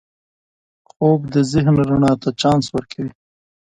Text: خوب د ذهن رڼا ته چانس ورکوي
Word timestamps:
خوب 0.89 1.21
د 1.33 1.35
ذهن 1.51 1.75
رڼا 1.89 2.13
ته 2.21 2.29
چانس 2.41 2.65
ورکوي 2.75 3.11